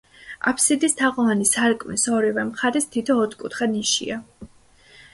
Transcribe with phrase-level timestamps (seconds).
[0.51, 4.23] აფსიდის თაღოვანი სარკმლის ორივე მხარეს თითო ოთხკუთხა ნიშია.